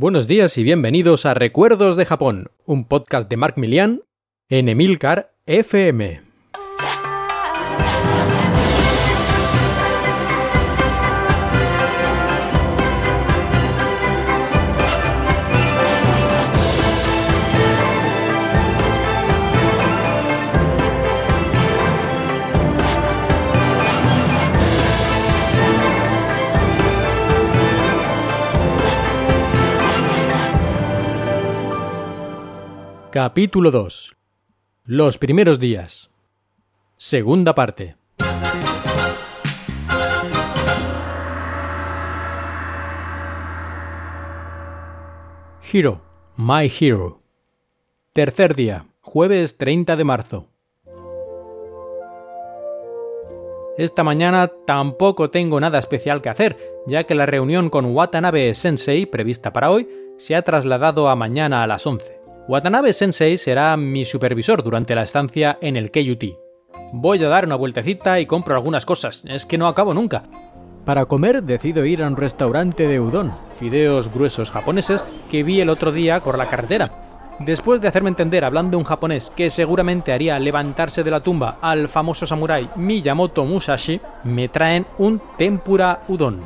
Buenos 0.00 0.26
días 0.26 0.56
y 0.56 0.62
bienvenidos 0.62 1.26
a 1.26 1.34
Recuerdos 1.34 1.94
de 1.94 2.06
Japón, 2.06 2.50
un 2.64 2.88
podcast 2.88 3.28
de 3.28 3.36
Mark 3.36 3.58
Milian 3.58 4.00
en 4.48 4.70
Emilcar 4.70 5.34
FM. 5.44 6.29
Capítulo 33.12 33.72
2. 33.72 34.16
Los 34.84 35.18
primeros 35.18 35.58
días. 35.58 36.12
Segunda 36.96 37.56
parte. 37.56 37.96
Hero, 45.72 46.02
My 46.36 46.70
Hero. 46.70 47.20
Tercer 48.12 48.54
día, 48.54 48.86
jueves 49.00 49.58
30 49.58 49.96
de 49.96 50.04
marzo. 50.04 50.46
Esta 53.76 54.04
mañana 54.04 54.52
tampoco 54.68 55.30
tengo 55.30 55.58
nada 55.58 55.80
especial 55.80 56.22
que 56.22 56.28
hacer, 56.28 56.56
ya 56.86 57.02
que 57.02 57.16
la 57.16 57.26
reunión 57.26 57.70
con 57.70 57.86
Watanabe 57.86 58.54
Sensei, 58.54 59.04
prevista 59.06 59.52
para 59.52 59.72
hoy, 59.72 59.88
se 60.16 60.36
ha 60.36 60.42
trasladado 60.42 61.08
a 61.08 61.16
mañana 61.16 61.64
a 61.64 61.66
las 61.66 61.84
11. 61.84 62.19
Watanabe 62.48 62.92
Sensei 62.92 63.38
será 63.38 63.76
mi 63.76 64.04
supervisor 64.04 64.62
durante 64.62 64.94
la 64.94 65.02
estancia 65.02 65.58
en 65.60 65.76
el 65.76 65.90
KUT. 65.90 66.24
Voy 66.92 67.22
a 67.22 67.28
dar 67.28 67.44
una 67.44 67.54
vueltecita 67.54 68.18
y 68.18 68.26
compro 68.26 68.54
algunas 68.54 68.84
cosas, 68.84 69.22
es 69.28 69.46
que 69.46 69.58
no 69.58 69.68
acabo 69.68 69.94
nunca. 69.94 70.24
Para 70.84 71.04
comer 71.06 71.42
decido 71.42 71.84
ir 71.84 72.02
a 72.02 72.08
un 72.08 72.16
restaurante 72.16 72.88
de 72.88 72.98
udon, 72.98 73.32
fideos 73.58 74.12
gruesos 74.12 74.50
japoneses 74.50 75.04
que 75.30 75.42
vi 75.42 75.60
el 75.60 75.68
otro 75.68 75.92
día 75.92 76.20
por 76.20 76.38
la 76.38 76.46
carretera. 76.46 76.90
Después 77.38 77.80
de 77.80 77.88
hacerme 77.88 78.08
entender 78.08 78.44
hablando 78.44 78.76
un 78.76 78.84
japonés 78.84 79.30
que 79.30 79.48
seguramente 79.48 80.12
haría 80.12 80.38
levantarse 80.38 81.04
de 81.04 81.10
la 81.10 81.20
tumba 81.20 81.58
al 81.60 81.88
famoso 81.88 82.26
samurái 82.26 82.68
Miyamoto 82.76 83.44
Musashi, 83.44 84.00
me 84.24 84.48
traen 84.48 84.86
un 84.98 85.22
tempura 85.38 86.00
udon. 86.08 86.40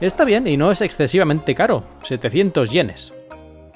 Está 0.00 0.24
bien 0.24 0.46
y 0.46 0.56
no 0.56 0.70
es 0.70 0.80
excesivamente 0.80 1.54
caro, 1.54 1.82
700 2.02 2.70
yenes. 2.70 3.19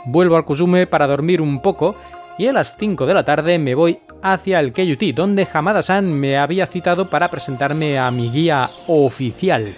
Vuelvo 0.06 0.36
al 0.36 0.44
Kusume 0.44 0.86
para 0.86 1.06
dormir 1.06 1.41
un 1.41 1.60
poco 1.60 1.94
y 2.38 2.47
a 2.47 2.52
las 2.52 2.77
5 2.78 3.06
de 3.06 3.14
la 3.14 3.24
tarde 3.24 3.58
me 3.58 3.74
voy 3.74 3.98
hacia 4.22 4.61
el 4.61 4.72
KUT, 4.72 5.14
donde 5.14 5.46
Hamada-san 5.50 6.11
me 6.12 6.36
había 6.36 6.66
citado 6.66 7.08
para 7.08 7.30
presentarme 7.30 7.98
a 7.98 8.11
mi 8.11 8.30
guía 8.30 8.70
oficial. 8.86 9.74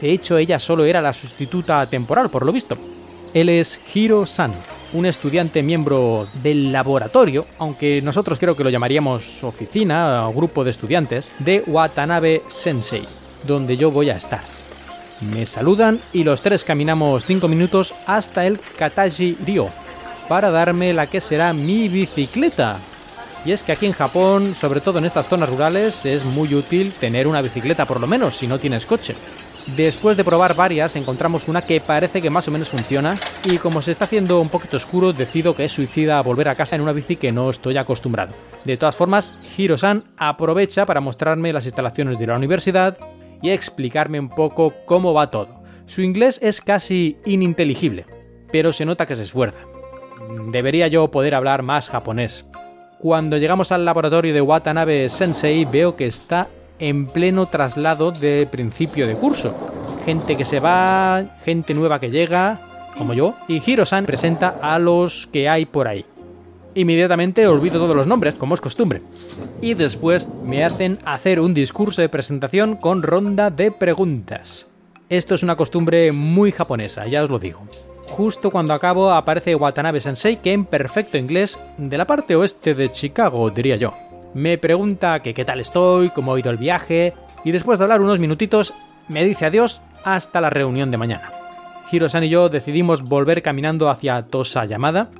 De 0.00 0.10
hecho, 0.10 0.38
ella 0.38 0.58
solo 0.58 0.84
era 0.84 1.00
la 1.00 1.12
sustituta 1.12 1.86
temporal, 1.86 2.28
por 2.30 2.44
lo 2.44 2.52
visto. 2.52 2.76
Él 3.34 3.48
es 3.48 3.80
Hiro-san, 3.94 4.52
un 4.94 5.06
estudiante 5.06 5.62
miembro 5.62 6.26
del 6.42 6.72
laboratorio, 6.72 7.46
aunque 7.58 8.02
nosotros 8.02 8.38
creo 8.38 8.56
que 8.56 8.64
lo 8.64 8.70
llamaríamos 8.70 9.44
oficina 9.44 10.28
o 10.28 10.32
grupo 10.32 10.64
de 10.64 10.70
estudiantes, 10.70 11.32
de 11.38 11.62
Watanabe 11.66 12.42
Sensei, 12.48 13.06
donde 13.46 13.76
yo 13.76 13.90
voy 13.90 14.10
a 14.10 14.16
estar. 14.16 14.40
Me 15.30 15.46
saludan 15.46 16.00
y 16.12 16.24
los 16.24 16.42
tres 16.42 16.64
caminamos 16.64 17.24
5 17.26 17.46
minutos 17.46 17.94
hasta 18.06 18.46
el 18.46 18.58
Kataji 18.78 19.36
Ryo 19.46 19.68
para 20.28 20.50
darme 20.50 20.92
la 20.92 21.06
que 21.06 21.20
será 21.20 21.52
mi 21.52 21.88
bicicleta. 21.88 22.78
Y 23.44 23.52
es 23.52 23.62
que 23.62 23.72
aquí 23.72 23.86
en 23.86 23.92
Japón, 23.92 24.54
sobre 24.54 24.80
todo 24.80 24.98
en 24.98 25.04
estas 25.04 25.28
zonas 25.28 25.48
rurales, 25.48 26.06
es 26.06 26.24
muy 26.24 26.54
útil 26.54 26.92
tener 26.92 27.26
una 27.26 27.40
bicicleta 27.40 27.86
por 27.86 28.00
lo 28.00 28.06
menos 28.06 28.36
si 28.36 28.46
no 28.46 28.58
tienes 28.58 28.86
coche. 28.86 29.14
Después 29.76 30.16
de 30.16 30.24
probar 30.24 30.54
varias, 30.54 30.96
encontramos 30.96 31.46
una 31.46 31.62
que 31.62 31.80
parece 31.80 32.20
que 32.20 32.30
más 32.30 32.48
o 32.48 32.50
menos 32.50 32.68
funciona 32.68 33.16
y 33.44 33.58
como 33.58 33.80
se 33.80 33.92
está 33.92 34.06
haciendo 34.06 34.40
un 34.40 34.48
poquito 34.48 34.76
oscuro, 34.76 35.12
decido 35.12 35.54
que 35.54 35.64
es 35.64 35.72
suicida 35.72 36.20
volver 36.20 36.48
a 36.48 36.56
casa 36.56 36.74
en 36.74 36.82
una 36.82 36.92
bici 36.92 37.14
que 37.14 37.30
no 37.30 37.48
estoy 37.48 37.76
acostumbrado. 37.76 38.34
De 38.64 38.76
todas 38.76 38.96
formas, 38.96 39.32
Hiro-san 39.56 40.02
aprovecha 40.16 40.84
para 40.84 41.00
mostrarme 41.00 41.52
las 41.52 41.64
instalaciones 41.64 42.18
de 42.18 42.26
la 42.26 42.36
universidad, 42.36 42.98
y 43.42 43.50
explicarme 43.50 44.20
un 44.20 44.28
poco 44.28 44.72
cómo 44.86 45.12
va 45.12 45.30
todo. 45.30 45.62
Su 45.84 46.02
inglés 46.02 46.38
es 46.42 46.60
casi 46.60 47.18
ininteligible, 47.24 48.06
pero 48.50 48.72
se 48.72 48.84
nota 48.84 49.06
que 49.06 49.16
se 49.16 49.24
esfuerza. 49.24 49.58
Debería 50.50 50.88
yo 50.88 51.10
poder 51.10 51.34
hablar 51.34 51.62
más 51.62 51.90
japonés. 51.90 52.46
Cuando 52.98 53.36
llegamos 53.36 53.72
al 53.72 53.84
laboratorio 53.84 54.32
de 54.32 54.40
Watanabe 54.40 55.08
Sensei 55.08 55.64
veo 55.64 55.96
que 55.96 56.06
está 56.06 56.48
en 56.78 57.06
pleno 57.06 57.46
traslado 57.46 58.12
de 58.12 58.48
principio 58.50 59.06
de 59.06 59.16
curso. 59.16 59.54
Gente 60.04 60.36
que 60.36 60.44
se 60.44 60.60
va, 60.60 61.36
gente 61.44 61.74
nueva 61.74 62.00
que 62.00 62.10
llega, 62.10 62.60
como 62.96 63.14
yo, 63.14 63.34
y 63.48 63.62
Hiro-san 63.64 64.06
presenta 64.06 64.56
a 64.60 64.78
los 64.78 65.26
que 65.26 65.48
hay 65.48 65.66
por 65.66 65.88
ahí. 65.88 66.04
Inmediatamente 66.74 67.46
olvido 67.46 67.78
todos 67.78 67.94
los 67.94 68.06
nombres, 68.06 68.34
como 68.34 68.54
es 68.54 68.60
costumbre. 68.60 69.02
Y 69.60 69.74
después 69.74 70.26
me 70.42 70.64
hacen 70.64 70.98
hacer 71.04 71.40
un 71.40 71.52
discurso 71.52 72.00
de 72.00 72.08
presentación 72.08 72.76
con 72.76 73.02
ronda 73.02 73.50
de 73.50 73.70
preguntas. 73.70 74.66
Esto 75.08 75.34
es 75.34 75.42
una 75.42 75.56
costumbre 75.56 76.12
muy 76.12 76.52
japonesa, 76.52 77.06
ya 77.06 77.22
os 77.22 77.28
lo 77.28 77.38
digo. 77.38 77.60
Justo 78.08 78.50
cuando 78.50 78.72
acabo 78.72 79.10
aparece 79.10 79.54
Watanabe 79.54 80.00
Sensei 80.00 80.36
que 80.36 80.52
en 80.52 80.64
perfecto 80.64 81.18
inglés, 81.18 81.58
de 81.76 81.98
la 81.98 82.06
parte 82.06 82.36
oeste 82.36 82.74
de 82.74 82.90
Chicago, 82.90 83.50
diría 83.50 83.76
yo. 83.76 83.92
Me 84.34 84.56
pregunta 84.56 85.20
que 85.20 85.34
qué 85.34 85.44
tal 85.44 85.60
estoy, 85.60 86.08
cómo 86.10 86.34
ha 86.34 86.40
ido 86.40 86.50
el 86.50 86.56
viaje, 86.56 87.12
y 87.44 87.52
después 87.52 87.78
de 87.78 87.84
hablar 87.84 88.00
unos 88.00 88.18
minutitos, 88.18 88.72
me 89.08 89.24
dice 89.24 89.44
adiós 89.44 89.82
hasta 90.04 90.40
la 90.40 90.50
reunión 90.50 90.90
de 90.90 90.96
mañana. 90.96 91.30
Hirosan 91.90 92.24
y 92.24 92.30
yo 92.30 92.48
decidimos 92.48 93.02
volver 93.02 93.42
caminando 93.42 93.90
hacia 93.90 94.22
Tosa 94.22 94.64
Yamada, 94.64 95.10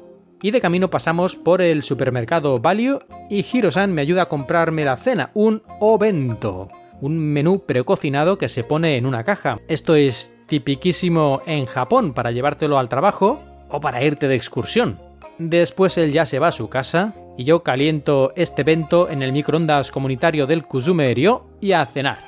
y 0.43 0.51
de 0.51 0.61
camino 0.61 0.91
pasamos 0.91 1.37
por 1.37 1.63
el 1.63 1.83
supermercado 1.85 2.59
Value 2.59 2.99
y 3.31 3.47
Hirosan 3.51 3.93
me 3.93 4.03
ayuda 4.03 4.23
a 4.23 4.29
comprarme 4.29 4.85
la 4.85 4.97
cena, 4.97 5.31
un 5.35 5.63
ovento, 5.81 6.69
un 7.01 7.19
menú 7.19 7.61
precocinado 7.61 8.37
que 8.37 8.49
se 8.49 8.65
pone 8.65 8.97
en 8.97 9.07
una 9.07 9.25
caja. 9.25 9.61
Esto 9.69 9.95
es 9.95 10.35
tipiquísimo 10.49 11.43
en 11.47 11.67
Japón 11.67 12.13
para 12.13 12.33
llevártelo 12.33 12.77
al 12.77 12.89
trabajo 12.89 13.41
o 13.71 13.81
para 13.81 14.03
irte 14.03 14.27
de 14.29 14.35
excursión. 14.35 14.99
Después 15.39 15.97
él 15.97 16.13
ya 16.13 16.27
se 16.27 16.41
va 16.41 16.49
a 16.49 16.53
su 16.53 16.69
casa 16.69 17.15
y 17.39 17.45
yo 17.45 17.63
caliento 17.63 18.33
este 18.37 18.63
evento 18.63 19.09
en 19.09 19.23
el 19.23 19.33
microondas 19.33 19.91
comunitario 19.91 20.47
del 20.47 20.65
Kuzume 20.65 21.15
Ryo 21.15 21.47
y 21.61 21.73
a 21.73 21.87
cenar. 21.87 22.19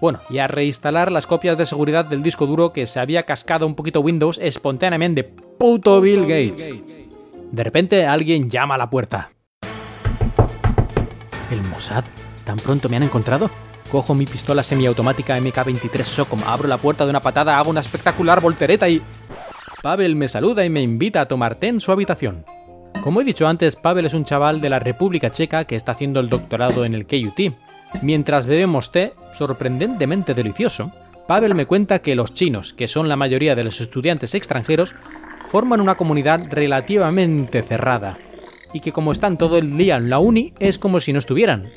Bueno, 0.00 0.20
y 0.30 0.38
a 0.38 0.48
reinstalar 0.48 1.12
las 1.12 1.26
copias 1.26 1.58
de 1.58 1.66
seguridad 1.66 2.06
del 2.06 2.22
disco 2.22 2.46
duro 2.46 2.72
que 2.72 2.86
se 2.86 3.00
había 3.00 3.24
cascado 3.24 3.66
un 3.66 3.74
poquito 3.74 4.00
Windows 4.00 4.38
espontáneamente. 4.42 5.24
Puto 5.24 6.00
Bill 6.00 6.22
Gates. 6.22 6.89
De 7.50 7.64
repente 7.64 8.06
alguien 8.06 8.48
llama 8.48 8.76
a 8.76 8.78
la 8.78 8.90
puerta. 8.90 9.30
¿El 11.50 11.62
Mossad? 11.62 12.04
¿Tan 12.44 12.56
pronto 12.56 12.88
me 12.88 12.96
han 12.96 13.02
encontrado? 13.02 13.50
Cojo 13.90 14.14
mi 14.14 14.24
pistola 14.24 14.62
semiautomática 14.62 15.36
MK-23 15.38 16.04
Socom, 16.04 16.40
abro 16.46 16.68
la 16.68 16.76
puerta 16.76 17.04
de 17.04 17.10
una 17.10 17.20
patada, 17.20 17.58
hago 17.58 17.70
una 17.70 17.80
espectacular 17.80 18.40
voltereta 18.40 18.88
y... 18.88 19.02
Pavel 19.82 20.14
me 20.14 20.28
saluda 20.28 20.64
y 20.64 20.70
me 20.70 20.82
invita 20.82 21.22
a 21.22 21.26
tomar 21.26 21.56
té 21.56 21.68
en 21.68 21.80
su 21.80 21.90
habitación. 21.90 22.44
Como 23.02 23.20
he 23.20 23.24
dicho 23.24 23.48
antes, 23.48 23.74
Pavel 23.76 24.06
es 24.06 24.14
un 24.14 24.24
chaval 24.24 24.60
de 24.60 24.70
la 24.70 24.78
República 24.78 25.30
Checa 25.30 25.64
que 25.64 25.74
está 25.74 25.92
haciendo 25.92 26.20
el 26.20 26.28
doctorado 26.28 26.84
en 26.84 26.94
el 26.94 27.06
KUT. 27.06 27.54
Mientras 28.02 28.46
bebemos 28.46 28.92
té, 28.92 29.14
sorprendentemente 29.32 30.34
delicioso, 30.34 30.92
Pavel 31.26 31.54
me 31.54 31.66
cuenta 31.66 32.00
que 32.00 32.14
los 32.14 32.34
chinos, 32.34 32.72
que 32.72 32.88
son 32.88 33.08
la 33.08 33.16
mayoría 33.16 33.54
de 33.54 33.64
los 33.64 33.80
estudiantes 33.80 34.34
extranjeros, 34.34 34.94
forman 35.50 35.80
una 35.80 35.96
comunidad 35.96 36.46
relativamente 36.48 37.64
cerrada, 37.64 38.18
y 38.72 38.78
que 38.78 38.92
como 38.92 39.10
están 39.10 39.36
todo 39.36 39.58
el 39.58 39.76
día 39.76 39.96
en 39.96 40.08
la 40.08 40.20
uni 40.20 40.52
es 40.60 40.78
como 40.78 41.00
si 41.00 41.12
no 41.12 41.18
estuvieran. 41.18 41.70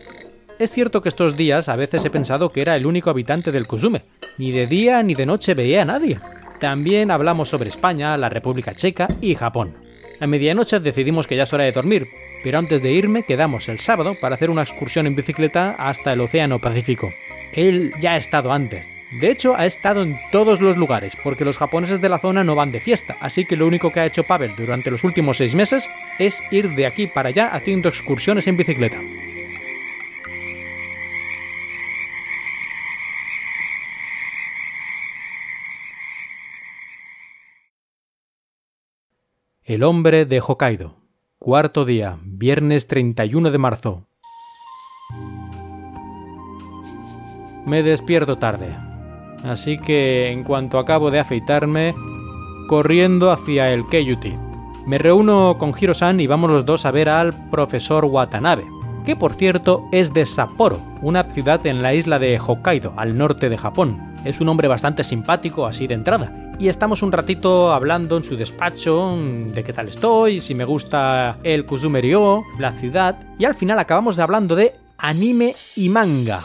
Es 0.59 0.69
cierto 0.69 1.01
que 1.01 1.09
estos 1.09 1.35
días 1.35 1.67
a 1.69 1.75
veces 1.75 2.05
he 2.05 2.11
pensado 2.11 2.51
que 2.51 2.61
era 2.61 2.75
el 2.75 2.85
único 2.85 3.09
habitante 3.09 3.51
del 3.51 3.65
Kusume, 3.65 4.03
ni 4.37 4.51
de 4.51 4.67
día 4.67 5.01
ni 5.01 5.15
de 5.15 5.25
noche 5.25 5.55
veía 5.55 5.81
a 5.81 5.85
nadie. 5.85 6.19
También 6.59 7.09
hablamos 7.09 7.49
sobre 7.49 7.69
España, 7.69 8.15
la 8.15 8.29
República 8.29 8.75
Checa 8.75 9.07
y 9.21 9.33
Japón. 9.33 9.73
A 10.19 10.27
medianoche 10.27 10.79
decidimos 10.79 11.25
que 11.25 11.35
ya 11.35 11.43
es 11.43 11.53
hora 11.53 11.63
de 11.63 11.71
dormir, 11.71 12.07
pero 12.43 12.59
antes 12.59 12.83
de 12.83 12.91
irme 12.91 13.23
quedamos 13.23 13.69
el 13.69 13.79
sábado 13.79 14.13
para 14.21 14.35
hacer 14.35 14.51
una 14.51 14.61
excursión 14.61 15.07
en 15.07 15.15
bicicleta 15.15 15.71
hasta 15.79 16.13
el 16.13 16.21
Océano 16.21 16.59
Pacífico. 16.59 17.09
Él 17.53 17.91
ya 17.99 18.13
ha 18.13 18.17
estado 18.17 18.53
antes, 18.53 18.87
de 19.19 19.29
hecho, 19.29 19.55
ha 19.55 19.65
estado 19.65 20.01
en 20.01 20.19
todos 20.31 20.59
los 20.59 20.75
lugares, 20.75 21.15
porque 21.15 21.45
los 21.45 21.57
japoneses 21.57 22.01
de 22.01 22.09
la 22.09 22.17
zona 22.17 22.43
no 22.43 22.55
van 22.55 22.71
de 22.71 22.79
fiesta, 22.79 23.15
así 23.19 23.45
que 23.45 23.55
lo 23.55 23.67
único 23.67 23.91
que 23.91 23.99
ha 23.99 24.05
hecho 24.05 24.23
Pavel 24.23 24.55
durante 24.55 24.89
los 24.89 25.03
últimos 25.03 25.37
seis 25.37 25.53
meses 25.53 25.89
es 26.17 26.41
ir 26.51 26.71
de 26.71 26.87
aquí 26.87 27.05
para 27.05 27.29
allá 27.29 27.47
haciendo 27.49 27.89
excursiones 27.89 28.47
en 28.47 28.57
bicicleta. 28.57 28.99
El 39.63 39.83
hombre 39.83 40.25
de 40.25 40.41
Hokkaido. 40.41 40.97
Cuarto 41.39 41.85
día, 41.85 42.17
viernes 42.23 42.87
31 42.87 43.51
de 43.51 43.57
marzo. 43.57 44.07
Me 47.65 47.81
despierto 47.81 48.37
tarde. 48.37 48.92
Así 49.43 49.77
que 49.77 50.31
en 50.31 50.43
cuanto 50.43 50.79
acabo 50.79 51.11
de 51.11 51.19
afeitarme, 51.19 51.93
corriendo 52.67 53.31
hacia 53.31 53.71
el 53.73 53.87
Keyuti. 53.87 54.35
Me 54.85 54.97
reúno 54.97 55.57
con 55.59 55.73
Hiro-san 55.79 56.19
y 56.19 56.27
vamos 56.27 56.49
los 56.49 56.65
dos 56.65 56.85
a 56.85 56.91
ver 56.91 57.09
al 57.09 57.49
profesor 57.49 58.05
Watanabe, 58.05 58.65
que 59.05 59.15
por 59.15 59.33
cierto 59.33 59.83
es 59.91 60.13
de 60.13 60.25
Sapporo, 60.25 60.81
una 61.01 61.23
ciudad 61.23 61.65
en 61.65 61.81
la 61.81 61.93
isla 61.93 62.19
de 62.19 62.39
Hokkaido, 62.39 62.93
al 62.97 63.17
norte 63.17 63.49
de 63.49 63.57
Japón. 63.57 64.13
Es 64.25 64.41
un 64.41 64.49
hombre 64.49 64.67
bastante 64.67 65.03
simpático 65.03 65.65
así 65.65 65.87
de 65.87 65.95
entrada, 65.95 66.51
y 66.59 66.67
estamos 66.67 67.01
un 67.01 67.11
ratito 67.11 67.73
hablando 67.73 68.17
en 68.17 68.23
su 68.23 68.35
despacho 68.37 69.17
de 69.17 69.63
qué 69.63 69.73
tal 69.73 69.89
estoy, 69.89 70.41
si 70.41 70.53
me 70.55 70.65
gusta 70.65 71.37
el 71.43 71.65
Kuzumerio, 71.65 72.43
la 72.59 72.71
ciudad, 72.71 73.17
y 73.37 73.45
al 73.45 73.55
final 73.55 73.79
acabamos 73.79 74.15
de 74.15 74.23
hablando 74.23 74.55
de 74.55 74.75
anime 74.97 75.55
y 75.75 75.89
manga. 75.89 76.41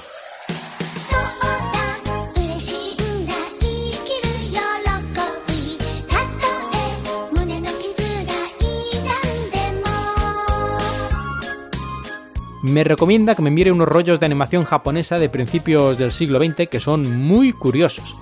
Me 12.68 12.84
recomienda 12.84 13.34
que 13.34 13.42
me 13.42 13.50
mire 13.50 13.72
unos 13.72 13.88
rollos 13.88 14.20
de 14.20 14.26
animación 14.26 14.64
japonesa 14.64 15.18
de 15.18 15.28
principios 15.28 15.98
del 15.98 16.12
siglo 16.12 16.38
XX 16.42 16.68
que 16.68 16.80
son 16.80 17.20
muy 17.20 17.52
curiosos. 17.52 18.16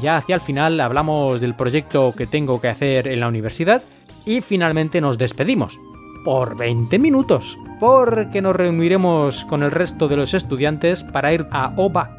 Ya 0.00 0.16
hacia 0.16 0.36
el 0.36 0.40
final 0.40 0.80
hablamos 0.80 1.40
del 1.40 1.54
proyecto 1.54 2.14
que 2.16 2.26
tengo 2.26 2.60
que 2.60 2.68
hacer 2.68 3.08
en 3.08 3.20
la 3.20 3.28
universidad 3.28 3.82
y 4.24 4.40
finalmente 4.40 5.00
nos 5.00 5.18
despedimos. 5.18 5.78
Por 6.24 6.56
20 6.56 6.98
minutos. 6.98 7.58
Porque 7.78 8.42
nos 8.42 8.56
reuniremos 8.56 9.44
con 9.46 9.62
el 9.62 9.70
resto 9.70 10.08
de 10.08 10.16
los 10.16 10.34
estudiantes 10.34 11.02
para 11.02 11.32
ir 11.32 11.46
a 11.50 11.72
OBA. 11.76 12.16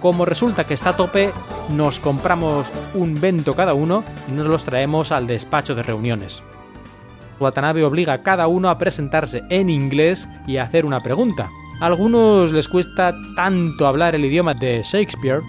Como 0.00 0.24
resulta 0.24 0.64
que 0.64 0.74
está 0.74 0.90
a 0.90 0.96
tope, 0.96 1.32
nos 1.68 2.00
compramos 2.00 2.72
un 2.94 3.20
vento 3.20 3.54
cada 3.54 3.74
uno 3.74 4.04
y 4.28 4.32
nos 4.32 4.46
los 4.46 4.64
traemos 4.64 5.12
al 5.12 5.26
despacho 5.26 5.74
de 5.74 5.82
reuniones. 5.82 6.42
Watanabe 7.40 7.82
obliga 7.84 8.12
a 8.12 8.22
cada 8.22 8.46
uno 8.46 8.68
a 8.68 8.78
presentarse 8.78 9.42
en 9.50 9.70
inglés 9.70 10.28
y 10.46 10.58
a 10.58 10.64
hacer 10.64 10.86
una 10.86 11.02
pregunta. 11.02 11.50
A 11.80 11.86
algunos 11.86 12.52
les 12.52 12.68
cuesta 12.68 13.16
tanto 13.34 13.86
hablar 13.86 14.14
el 14.14 14.24
idioma 14.24 14.54
de 14.54 14.82
Shakespeare 14.82 15.42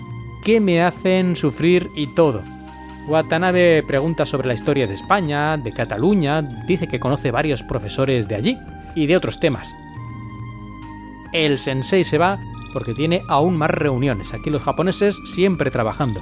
que 0.43 0.59
me 0.59 0.81
hacen 0.81 1.35
sufrir 1.35 1.89
y 1.95 2.07
todo. 2.07 2.41
Watanabe 3.07 3.83
pregunta 3.85 4.25
sobre 4.25 4.47
la 4.47 4.53
historia 4.53 4.87
de 4.87 4.93
España, 4.93 5.57
de 5.57 5.73
Cataluña, 5.73 6.41
dice 6.41 6.87
que 6.87 6.99
conoce 6.99 7.31
varios 7.31 7.63
profesores 7.63 8.27
de 8.27 8.35
allí 8.35 8.57
y 8.95 9.07
de 9.07 9.17
otros 9.17 9.39
temas. 9.39 9.75
El 11.33 11.59
sensei 11.59 12.03
se 12.03 12.17
va 12.17 12.39
porque 12.73 12.93
tiene 12.93 13.23
aún 13.27 13.57
más 13.57 13.71
reuniones, 13.71 14.33
aquí 14.33 14.49
los 14.49 14.63
japoneses 14.63 15.19
siempre 15.25 15.71
trabajando. 15.71 16.21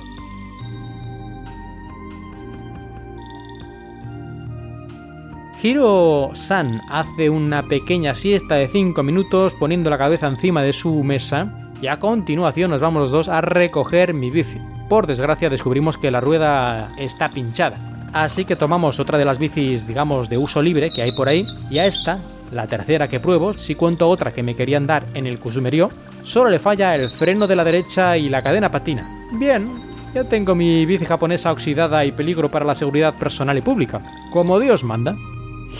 Hiro-san 5.62 6.82
hace 6.90 7.30
una 7.30 7.68
pequeña 7.68 8.16
siesta 8.16 8.56
de 8.56 8.70
5 8.70 9.04
minutos 9.04 9.54
poniendo 9.54 9.90
la 9.90 9.98
cabeza 9.98 10.28
encima 10.28 10.64
de 10.64 10.72
su 10.72 11.04
mesa 11.04 11.54
y 11.82 11.88
a 11.88 12.00
continuación 12.00 12.72
nos 12.72 12.80
vamos 12.80 13.02
los 13.02 13.12
dos 13.12 13.28
a 13.28 13.42
recoger 13.42 14.14
mi 14.14 14.32
bici. 14.32 14.58
Por 14.88 15.06
desgracia 15.06 15.50
descubrimos 15.50 15.98
que 15.98 16.12
la 16.12 16.22
rueda 16.22 16.94
está 16.98 17.28
pinchada. 17.28 17.78
Así 18.14 18.46
que 18.46 18.56
tomamos 18.56 19.02
otra 19.02 19.18
de 19.18 19.26
las 19.26 19.38
bicis, 19.38 19.86
digamos, 19.86 20.30
de 20.30 20.38
uso 20.38 20.62
libre 20.62 20.92
que 20.92 21.02
hay 21.02 21.12
por 21.12 21.28
ahí, 21.28 21.46
y 21.70 21.78
a 21.78 21.86
esta, 21.86 22.20
la 22.54 22.66
tercera 22.66 23.10
que 23.10 23.20
pruebo, 23.20 23.54
si 23.54 23.76
cuento 23.76 24.08
otra 24.08 24.34
que 24.34 24.44
me 24.44 24.56
querían 24.56 24.88
dar 24.88 25.04
en 25.14 25.28
el 25.28 25.40
Kusumerio, 25.40 25.92
solo 26.24 26.50
le 26.50 26.60
falla 26.60 26.96
el 26.96 27.10
freno 27.10 27.48
de 27.48 27.56
la 27.58 27.66
derecha 27.66 28.18
y 28.18 28.30
la 28.30 28.42
cadena 28.42 28.72
patina. 28.72 29.08
Bien, 29.34 29.70
ya 30.14 30.24
tengo 30.24 30.56
mi 30.56 30.86
bici 30.86 31.06
japonesa 31.06 31.52
oxidada 31.52 32.06
y 32.06 32.14
peligro 32.14 32.50
para 32.50 32.66
la 32.66 32.76
seguridad 32.76 33.14
personal 33.16 33.58
y 33.58 33.62
pública, 33.62 34.00
como 34.32 34.58
Dios 34.58 34.86
manda. 34.86 35.16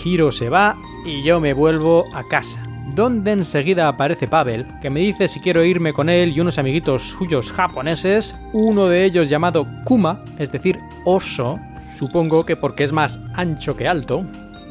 Hiro 0.04 0.32
se 0.32 0.48
va 0.48 0.76
y 1.04 1.22
yo 1.22 1.40
me 1.40 1.52
vuelvo 1.52 2.04
a 2.14 2.26
casa 2.28 2.62
donde 2.94 3.32
enseguida 3.32 3.88
aparece 3.88 4.26
Pavel, 4.26 4.66
que 4.80 4.90
me 4.90 5.00
dice 5.00 5.28
si 5.28 5.40
quiero 5.40 5.64
irme 5.64 5.92
con 5.92 6.08
él 6.08 6.30
y 6.30 6.40
unos 6.40 6.58
amiguitos 6.58 7.02
suyos 7.02 7.52
japoneses, 7.52 8.36
uno 8.52 8.86
de 8.86 9.04
ellos 9.04 9.28
llamado 9.28 9.66
Kuma, 9.84 10.24
es 10.38 10.50
decir, 10.52 10.78
oso, 11.04 11.58
supongo 11.80 12.44
que 12.44 12.56
porque 12.56 12.84
es 12.84 12.92
más 12.92 13.20
ancho 13.34 13.76
que 13.76 13.88
alto, 13.88 14.24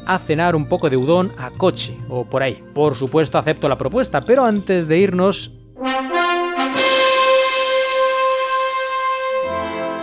a 0.06 0.18
cenar 0.18 0.56
un 0.56 0.66
poco 0.66 0.90
de 0.90 0.96
udon 0.96 1.32
a 1.38 1.50
Kochi, 1.50 1.96
o 2.08 2.24
por 2.24 2.42
ahí. 2.42 2.62
Por 2.74 2.94
supuesto 2.94 3.38
acepto 3.38 3.68
la 3.68 3.78
propuesta, 3.78 4.20
pero 4.22 4.44
antes 4.44 4.88
de 4.88 4.98
irnos... 4.98 5.52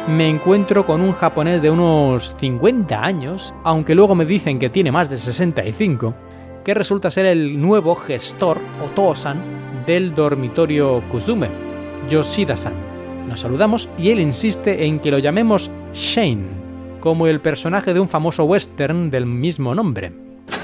Me 0.08 0.30
encuentro 0.30 0.86
con 0.86 1.02
un 1.02 1.12
japonés 1.12 1.62
de 1.62 1.70
unos 1.70 2.34
50 2.40 3.04
años, 3.04 3.54
aunque 3.66 3.94
luego 3.94 4.16
me 4.16 4.26
dicen 4.26 4.58
que 4.58 4.70
tiene 4.70 4.90
más 4.90 5.10
de 5.10 5.18
65, 5.18 6.16
que 6.64 6.74
resulta 6.74 7.12
ser 7.12 7.26
el 7.26 7.60
nuevo 7.60 7.94
gestor 7.94 8.58
o 8.82 8.88
Tosan 8.92 9.42
del 9.86 10.16
dormitorio 10.16 11.04
Kuzume, 11.10 11.50
Yoshida-san. 12.10 12.74
Nos 13.28 13.42
saludamos 13.42 13.90
y 13.98 14.12
él 14.12 14.22
insiste 14.22 14.86
en 14.86 15.00
que 15.00 15.12
lo 15.12 15.20
llamemos 15.20 15.70
Shane, 15.94 16.48
como 17.02 17.28
el 17.28 17.42
personaje 17.42 17.94
de 17.94 18.00
un 18.00 18.08
famoso 18.08 18.46
western 18.46 19.10
del 19.10 19.26
mismo 19.26 19.76
nombre. 19.76 20.14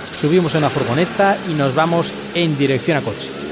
Subimos 0.09 0.55
a 0.55 0.59
una 0.59 0.69
furgoneta 0.69 1.37
y 1.51 1.53
nos 1.53 1.75
vamos 1.75 2.13
en 2.33 2.57
dirección 2.57 2.97
a 2.97 3.01
coche. 3.01 3.42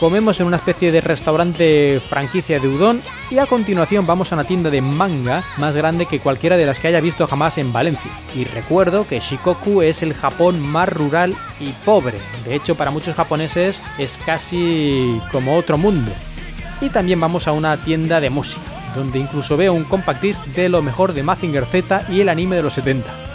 Comemos 0.00 0.40
en 0.40 0.46
una 0.46 0.56
especie 0.56 0.90
de 0.92 1.02
restaurante 1.02 2.00
franquicia 2.00 2.58
de 2.58 2.66
udon 2.66 3.02
y 3.30 3.36
a 3.36 3.44
continuación 3.44 4.06
vamos 4.06 4.32
a 4.32 4.34
una 4.34 4.44
tienda 4.44 4.70
de 4.70 4.80
manga 4.80 5.44
más 5.58 5.76
grande 5.76 6.06
que 6.06 6.20
cualquiera 6.20 6.56
de 6.56 6.64
las 6.64 6.80
que 6.80 6.88
haya 6.88 7.02
visto 7.02 7.26
jamás 7.26 7.58
en 7.58 7.70
Valencia. 7.70 8.10
Y 8.34 8.44
recuerdo 8.44 9.06
que 9.06 9.20
Shikoku 9.20 9.82
es 9.82 10.02
el 10.02 10.14
Japón 10.14 10.58
más 10.58 10.88
rural 10.88 11.36
y 11.60 11.72
pobre, 11.84 12.16
de 12.46 12.54
hecho 12.54 12.76
para 12.76 12.90
muchos 12.90 13.14
japoneses 13.14 13.82
es 13.98 14.18
casi 14.24 15.20
como 15.30 15.58
otro 15.58 15.76
mundo. 15.76 16.10
Y 16.80 16.88
también 16.88 17.20
vamos 17.20 17.46
a 17.46 17.52
una 17.52 17.76
tienda 17.76 18.20
de 18.20 18.30
música, 18.30 18.62
donde 18.96 19.18
incluso 19.18 19.58
veo 19.58 19.74
un 19.74 19.84
compact 19.84 20.22
disc 20.22 20.42
de 20.46 20.70
lo 20.70 20.80
mejor 20.80 21.12
de 21.12 21.22
Mazinger 21.22 21.66
Z 21.66 22.06
y 22.08 22.22
el 22.22 22.30
anime 22.30 22.56
de 22.56 22.62
los 22.62 22.72
70. 22.72 23.29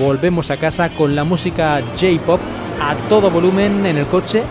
Volvemos 0.00 0.50
a 0.50 0.56
casa 0.56 0.88
con 0.88 1.14
la 1.14 1.24
música 1.24 1.82
J-Pop 1.94 2.40
a 2.80 2.94
todo 3.10 3.30
volumen 3.30 3.84
en 3.84 3.98
el 3.98 4.06
coche 4.06 4.42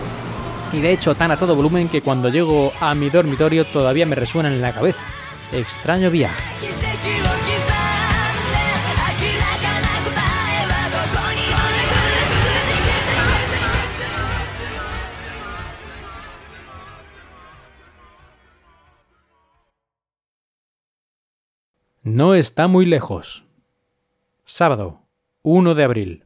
y 0.72 0.80
de 0.80 0.92
hecho 0.92 1.16
tan 1.16 1.32
a 1.32 1.36
todo 1.36 1.56
volumen 1.56 1.88
que 1.88 2.02
cuando 2.02 2.28
llego 2.28 2.72
a 2.80 2.94
mi 2.94 3.10
dormitorio 3.10 3.66
todavía 3.66 4.06
me 4.06 4.14
resuenan 4.14 4.52
en 4.52 4.62
la 4.62 4.72
cabeza. 4.72 5.00
Extraño 5.52 6.08
viaje. 6.08 6.40
No 22.04 22.34
está 22.34 22.68
muy 22.68 22.86
lejos. 22.86 23.44
Sábado, 24.44 25.00
1 25.42 25.74
de 25.74 25.84
abril. 25.84 26.24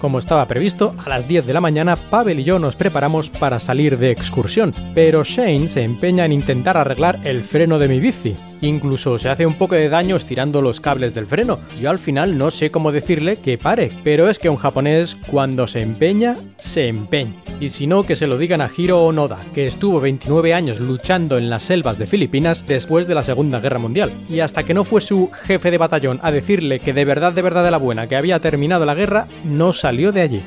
Como 0.00 0.18
estaba 0.18 0.46
previsto, 0.46 0.94
a 1.04 1.08
las 1.08 1.28
10 1.28 1.46
de 1.46 1.52
la 1.52 1.60
mañana 1.60 1.96
Pavel 1.96 2.40
y 2.40 2.44
yo 2.44 2.58
nos 2.58 2.76
preparamos 2.76 3.28
para 3.28 3.60
salir 3.60 3.98
de 3.98 4.10
excursión, 4.10 4.72
pero 4.94 5.22
Shane 5.22 5.68
se 5.68 5.82
empeña 5.82 6.24
en 6.24 6.32
intentar 6.32 6.78
arreglar 6.78 7.18
el 7.24 7.42
freno 7.42 7.78
de 7.78 7.88
mi 7.88 8.00
bici. 8.00 8.36
Incluso 8.60 9.18
se 9.18 9.28
hace 9.28 9.46
un 9.46 9.54
poco 9.54 9.74
de 9.74 9.88
daño 9.88 10.16
estirando 10.16 10.60
los 10.60 10.80
cables 10.80 11.14
del 11.14 11.26
freno. 11.26 11.60
Yo 11.80 11.90
al 11.90 11.98
final 11.98 12.36
no 12.36 12.50
sé 12.50 12.70
cómo 12.70 12.92
decirle 12.92 13.36
que 13.36 13.58
pare, 13.58 13.90
pero 14.02 14.28
es 14.28 14.38
que 14.38 14.48
un 14.48 14.56
japonés 14.56 15.16
cuando 15.30 15.66
se 15.66 15.82
empeña, 15.82 16.36
se 16.58 16.88
empeña. 16.88 17.34
Y 17.60 17.70
si 17.70 17.86
no, 17.86 18.04
que 18.04 18.16
se 18.16 18.26
lo 18.26 18.38
digan 18.38 18.60
a 18.60 18.70
Hiro 18.74 19.04
Onoda, 19.04 19.38
que 19.54 19.66
estuvo 19.66 20.00
29 20.00 20.54
años 20.54 20.80
luchando 20.80 21.38
en 21.38 21.50
las 21.50 21.64
selvas 21.64 21.98
de 21.98 22.06
Filipinas 22.06 22.64
después 22.66 23.06
de 23.06 23.14
la 23.14 23.24
Segunda 23.24 23.60
Guerra 23.60 23.78
Mundial. 23.78 24.12
Y 24.28 24.40
hasta 24.40 24.64
que 24.64 24.74
no 24.74 24.84
fue 24.84 25.00
su 25.00 25.30
jefe 25.44 25.70
de 25.70 25.78
batallón 25.78 26.20
a 26.22 26.30
decirle 26.30 26.80
que 26.80 26.92
de 26.92 27.04
verdad, 27.04 27.32
de 27.32 27.42
verdad 27.42 27.64
de 27.64 27.70
la 27.70 27.78
buena, 27.78 28.06
que 28.06 28.16
había 28.16 28.40
terminado 28.40 28.84
la 28.86 28.94
guerra, 28.94 29.26
no 29.44 29.72
salió 29.72 30.12
de 30.12 30.20
allí. 30.22 30.42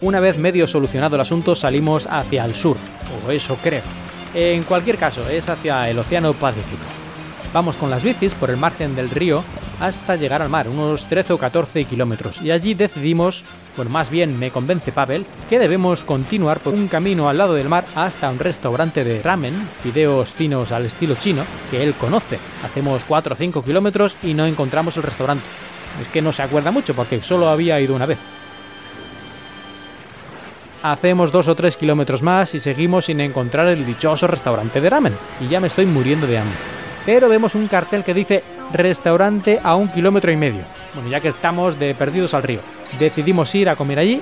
Una 0.00 0.18
vez 0.20 0.36
medio 0.36 0.66
solucionado 0.66 1.14
el 1.14 1.20
asunto, 1.20 1.54
salimos 1.54 2.06
hacia 2.10 2.44
el 2.44 2.54
sur, 2.54 2.76
o 3.24 3.30
eso 3.30 3.56
creo. 3.62 3.82
En 4.34 4.64
cualquier 4.64 4.96
caso, 4.96 5.28
es 5.28 5.48
hacia 5.48 5.88
el 5.90 5.98
Océano 5.98 6.32
Pacífico. 6.32 7.01
Vamos 7.52 7.76
con 7.76 7.90
las 7.90 8.02
bicis 8.02 8.32
por 8.32 8.48
el 8.48 8.56
margen 8.56 8.96
del 8.96 9.10
río 9.10 9.44
hasta 9.78 10.16
llegar 10.16 10.40
al 10.40 10.48
mar, 10.48 10.68
unos 10.68 11.04
13 11.04 11.34
o 11.34 11.38
14 11.38 11.84
kilómetros, 11.84 12.40
y 12.40 12.50
allí 12.50 12.72
decidimos, 12.72 13.44
pues 13.76 13.90
más 13.90 14.10
bien 14.10 14.38
me 14.38 14.50
convence 14.50 14.92
Pavel, 14.92 15.26
que 15.50 15.58
debemos 15.58 16.02
continuar 16.02 16.60
por 16.60 16.72
un 16.72 16.88
camino 16.88 17.28
al 17.28 17.36
lado 17.36 17.54
del 17.54 17.68
mar 17.68 17.84
hasta 17.94 18.30
un 18.30 18.38
restaurante 18.38 19.04
de 19.04 19.20
ramen, 19.20 19.54
fideos 19.82 20.30
finos 20.30 20.72
al 20.72 20.86
estilo 20.86 21.16
chino, 21.16 21.44
que 21.70 21.82
él 21.82 21.94
conoce. 21.94 22.38
Hacemos 22.64 23.04
4 23.04 23.34
o 23.34 23.36
5 23.36 23.64
kilómetros 23.64 24.16
y 24.22 24.32
no 24.32 24.46
encontramos 24.46 24.96
el 24.96 25.02
restaurante. 25.02 25.44
Es 26.00 26.08
que 26.08 26.22
no 26.22 26.32
se 26.32 26.42
acuerda 26.42 26.70
mucho 26.70 26.94
porque 26.94 27.22
solo 27.22 27.48
había 27.48 27.80
ido 27.80 27.94
una 27.94 28.06
vez. 28.06 28.18
Hacemos 30.82 31.30
dos 31.32 31.48
o 31.48 31.54
tres 31.54 31.76
kilómetros 31.76 32.22
más 32.22 32.54
y 32.54 32.60
seguimos 32.60 33.06
sin 33.06 33.20
encontrar 33.20 33.66
el 33.68 33.84
dichoso 33.84 34.26
restaurante 34.26 34.80
de 34.80 34.90
ramen, 34.90 35.16
y 35.40 35.48
ya 35.48 35.60
me 35.60 35.66
estoy 35.66 35.86
muriendo 35.86 36.26
de 36.26 36.38
hambre 36.38 36.81
pero 37.04 37.28
vemos 37.28 37.54
un 37.54 37.68
cartel 37.68 38.04
que 38.04 38.14
dice 38.14 38.42
restaurante 38.72 39.58
a 39.62 39.74
un 39.74 39.88
kilómetro 39.88 40.30
y 40.30 40.36
medio. 40.36 40.62
Bueno, 40.94 41.10
ya 41.10 41.20
que 41.20 41.28
estamos 41.28 41.78
de 41.78 41.94
perdidos 41.94 42.34
al 42.34 42.42
río, 42.42 42.60
decidimos 42.98 43.54
ir 43.54 43.68
a 43.68 43.76
comer 43.76 43.98
allí. 43.98 44.20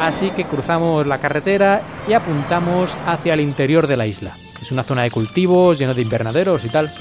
Así 0.00 0.30
que 0.30 0.44
cruzamos 0.44 1.06
la 1.06 1.18
carretera 1.18 1.82
y 2.08 2.14
apuntamos 2.14 2.96
hacia 3.06 3.34
el 3.34 3.40
interior 3.40 3.86
de 3.86 3.96
la 3.96 4.06
isla. 4.06 4.34
Es 4.60 4.72
una 4.72 4.82
zona 4.82 5.02
de 5.02 5.10
cultivos, 5.10 5.78
lleno 5.78 5.94
de 5.94 6.02
invernaderos 6.02 6.64
y 6.64 6.68
tal. 6.70 6.92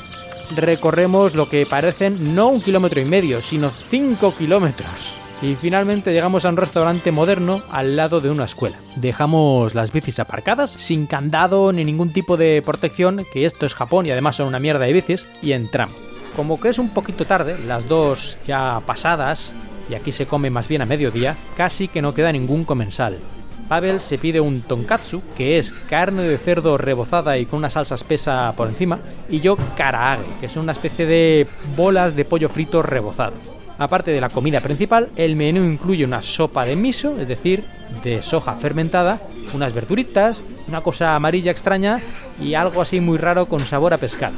Recorremos 0.55 1.35
lo 1.35 1.47
que 1.47 1.65
parecen 1.65 2.35
no 2.35 2.47
un 2.47 2.61
kilómetro 2.61 2.99
y 2.99 3.05
medio, 3.05 3.41
sino 3.41 3.69
cinco 3.69 4.33
kilómetros 4.35 5.18
y 5.41 5.55
finalmente 5.55 6.11
llegamos 6.11 6.43
a 6.43 6.49
un 6.49 6.57
restaurante 6.57 7.11
moderno 7.11 7.63
al 7.71 7.95
lado 7.95 8.19
de 8.19 8.29
una 8.29 8.43
escuela. 8.43 8.77
Dejamos 8.95 9.73
las 9.73 9.93
bicis 9.93 10.19
aparcadas, 10.19 10.71
sin 10.71 11.05
candado 11.05 11.71
ni 11.71 11.85
ningún 11.85 12.11
tipo 12.11 12.35
de 12.35 12.61
protección, 12.65 13.25
que 13.31 13.45
esto 13.45 13.65
es 13.65 13.73
Japón 13.73 14.05
y 14.05 14.11
además 14.11 14.35
son 14.35 14.47
una 14.47 14.59
mierda 14.59 14.85
de 14.85 14.93
bicis, 14.93 15.27
y 15.41 15.53
entramos. 15.53 15.95
Como 16.35 16.59
que 16.59 16.69
es 16.69 16.79
un 16.79 16.89
poquito 16.89 17.25
tarde, 17.25 17.57
las 17.65 17.87
dos 17.87 18.37
ya 18.45 18.81
pasadas, 18.85 19.53
y 19.89 19.95
aquí 19.95 20.11
se 20.11 20.25
come 20.25 20.49
más 20.49 20.67
bien 20.67 20.81
a 20.81 20.85
mediodía, 20.85 21.37
casi 21.55 21.87
que 21.87 22.01
no 22.01 22.13
queda 22.13 22.31
ningún 22.31 22.65
comensal. 22.65 23.19
Pavel 23.67 24.01
se 24.01 24.17
pide 24.17 24.41
un 24.41 24.61
tonkatsu, 24.61 25.21
que 25.37 25.59
es 25.59 25.73
carne 25.73 26.23
de 26.23 26.37
cerdo 26.37 26.77
rebozada 26.77 27.37
y 27.37 27.45
con 27.45 27.59
una 27.59 27.69
salsa 27.69 27.95
espesa 27.95 28.53
por 28.57 28.67
encima, 28.67 28.99
y 29.29 29.39
yo 29.39 29.57
karaage, 29.77 30.23
que 30.39 30.47
es 30.47 30.57
una 30.57 30.71
especie 30.71 31.05
de 31.05 31.47
bolas 31.77 32.15
de 32.15 32.25
pollo 32.25 32.49
frito 32.49 32.81
rebozado. 32.81 33.58
Aparte 33.79 34.11
de 34.11 34.19
la 34.19 34.27
comida 34.27 34.59
principal, 34.59 35.09
el 35.15 35.37
menú 35.37 35.63
incluye 35.63 36.03
una 36.03 36.21
sopa 36.21 36.65
de 36.65 36.75
miso, 36.75 37.17
es 37.17 37.29
decir, 37.29 37.63
de 38.03 38.21
soja 38.21 38.55
fermentada, 38.55 39.21
unas 39.53 39.73
verduritas, 39.73 40.43
una 40.67 40.81
cosa 40.81 41.15
amarilla 41.15 41.51
extraña 41.51 42.01
y 42.41 42.55
algo 42.55 42.81
así 42.81 42.99
muy 42.99 43.17
raro 43.17 43.47
con 43.47 43.65
sabor 43.65 43.93
a 43.93 43.97
pescado. 43.97 44.35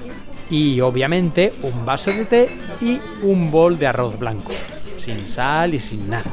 Y 0.52 0.80
obviamente 0.82 1.54
un 1.64 1.86
vaso 1.88 2.12
de 2.12 2.26
té 2.26 2.50
y 2.82 3.00
un 3.24 3.50
bol 3.50 3.80
de 3.80 3.88
arroz 3.88 4.20
blanco, 4.20 4.52
sin 4.98 5.28
sal 5.28 5.74
y 5.74 5.80
sin 5.80 6.08
nada. 6.08 6.32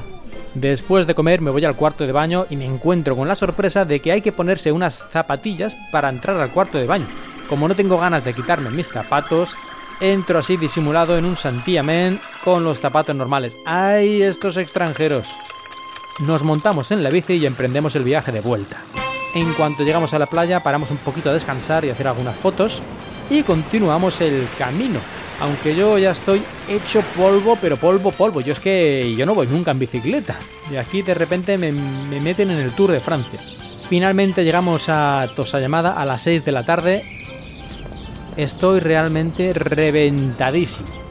Después 0.52 1.06
de 1.06 1.14
comer 1.14 1.40
me 1.40 1.50
voy 1.50 1.64
al 1.64 1.76
cuarto 1.76 2.06
de 2.06 2.12
baño 2.12 2.44
y 2.50 2.56
me 2.56 2.66
encuentro 2.66 3.16
con 3.16 3.26
la 3.26 3.34
sorpresa 3.34 3.86
de 3.86 4.00
que 4.00 4.12
hay 4.12 4.20
que 4.20 4.32
ponerse 4.32 4.70
unas 4.70 5.02
zapatillas 5.10 5.76
para 5.90 6.10
entrar 6.10 6.38
al 6.38 6.50
cuarto 6.50 6.76
de 6.76 6.86
baño. 6.86 7.06
Como 7.48 7.68
no 7.68 7.74
tengo 7.74 7.96
ganas 7.96 8.24
de 8.24 8.34
quitarme 8.34 8.68
mis 8.68 8.90
zapatos, 8.90 9.56
entro 10.00 10.38
así 10.38 10.56
disimulado 10.56 11.18
en 11.18 11.24
un 11.24 11.36
santiamén 11.36 12.20
con 12.44 12.64
los 12.64 12.80
zapatos 12.80 13.14
normales. 13.14 13.56
¡Ay, 13.66 14.22
estos 14.22 14.56
extranjeros! 14.56 15.26
Nos 16.20 16.42
montamos 16.42 16.90
en 16.90 17.02
la 17.02 17.10
bici 17.10 17.34
y 17.34 17.46
emprendemos 17.46 17.94
el 17.96 18.04
viaje 18.04 18.32
de 18.32 18.40
vuelta. 18.40 18.78
En 19.34 19.52
cuanto 19.54 19.84
llegamos 19.84 20.14
a 20.14 20.18
la 20.18 20.26
playa 20.26 20.60
paramos 20.60 20.90
un 20.90 20.96
poquito 20.98 21.30
a 21.30 21.34
descansar 21.34 21.84
y 21.84 21.90
hacer 21.90 22.08
algunas 22.08 22.36
fotos 22.36 22.82
y 23.30 23.42
continuamos 23.42 24.20
el 24.20 24.48
camino. 24.58 25.00
Aunque 25.40 25.76
yo 25.76 25.98
ya 25.98 26.10
estoy 26.10 26.42
hecho 26.68 27.00
polvo, 27.16 27.56
pero 27.60 27.76
polvo, 27.76 28.10
polvo. 28.10 28.40
Yo 28.40 28.52
es 28.52 28.58
que 28.58 29.14
yo 29.16 29.24
no 29.24 29.34
voy 29.34 29.46
nunca 29.46 29.70
en 29.70 29.78
bicicleta. 29.78 30.36
Y 30.72 30.76
aquí 30.76 31.02
de 31.02 31.14
repente 31.14 31.56
me, 31.56 31.70
me 31.70 32.20
meten 32.20 32.50
en 32.50 32.58
el 32.58 32.72
Tour 32.72 32.90
de 32.90 33.00
Francia. 33.00 33.38
Finalmente 33.88 34.44
llegamos 34.44 34.88
a 34.88 35.28
Tosayamada 35.36 35.92
a 35.92 36.04
las 36.04 36.22
6 36.22 36.44
de 36.44 36.52
la 36.52 36.64
tarde 36.64 37.17
estoy 38.38 38.80
realmente 38.80 39.52
reventadísimo. 39.52 41.07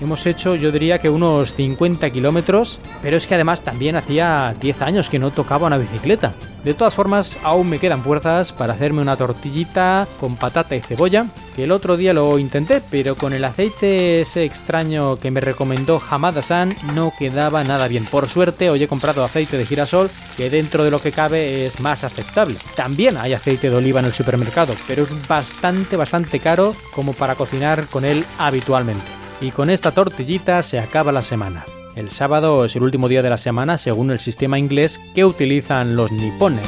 Hemos 0.00 0.26
hecho, 0.26 0.54
yo 0.56 0.70
diría 0.72 0.98
que 0.98 1.08
unos 1.08 1.54
50 1.54 2.10
kilómetros, 2.10 2.80
pero 3.00 3.16
es 3.16 3.26
que 3.26 3.34
además 3.34 3.62
también 3.62 3.96
hacía 3.96 4.54
10 4.60 4.82
años 4.82 5.08
que 5.08 5.18
no 5.18 5.30
tocaba 5.30 5.68
una 5.68 5.78
bicicleta. 5.78 6.34
De 6.64 6.74
todas 6.74 6.94
formas, 6.94 7.38
aún 7.42 7.70
me 7.70 7.78
quedan 7.78 8.02
fuerzas 8.02 8.52
para 8.52 8.74
hacerme 8.74 9.00
una 9.00 9.16
tortillita 9.16 10.06
con 10.20 10.36
patata 10.36 10.76
y 10.76 10.80
cebolla, 10.80 11.26
que 11.54 11.64
el 11.64 11.72
otro 11.72 11.96
día 11.96 12.12
lo 12.12 12.38
intenté, 12.38 12.82
pero 12.90 13.14
con 13.14 13.32
el 13.32 13.44
aceite 13.44 14.20
ese 14.20 14.44
extraño 14.44 15.16
que 15.16 15.30
me 15.30 15.40
recomendó 15.40 16.02
Hamada-san 16.10 16.76
no 16.94 17.12
quedaba 17.18 17.64
nada 17.64 17.88
bien. 17.88 18.04
Por 18.04 18.28
suerte, 18.28 18.68
hoy 18.68 18.82
he 18.82 18.88
comprado 18.88 19.24
aceite 19.24 19.56
de 19.56 19.64
girasol, 19.64 20.10
que 20.36 20.50
dentro 20.50 20.84
de 20.84 20.90
lo 20.90 21.00
que 21.00 21.12
cabe 21.12 21.64
es 21.64 21.80
más 21.80 22.04
aceptable. 22.04 22.58
También 22.74 23.16
hay 23.16 23.32
aceite 23.32 23.70
de 23.70 23.76
oliva 23.76 24.00
en 24.00 24.06
el 24.06 24.12
supermercado, 24.12 24.74
pero 24.86 25.04
es 25.04 25.28
bastante, 25.28 25.96
bastante 25.96 26.40
caro 26.40 26.74
como 26.92 27.14
para 27.14 27.34
cocinar 27.34 27.86
con 27.86 28.04
él 28.04 28.26
habitualmente. 28.38 29.25
Y 29.40 29.50
con 29.50 29.68
esta 29.68 29.92
tortillita 29.92 30.62
se 30.62 30.78
acaba 30.78 31.12
la 31.12 31.22
semana. 31.22 31.64
El 31.94 32.10
sábado 32.10 32.64
es 32.64 32.74
el 32.76 32.82
último 32.82 33.08
día 33.08 33.22
de 33.22 33.30
la 33.30 33.36
semana 33.36 33.76
según 33.76 34.10
el 34.10 34.18
sistema 34.18 34.58
inglés 34.58 34.98
que 35.14 35.24
utilizan 35.24 35.94
los 35.94 36.10
nipones. 36.10 36.66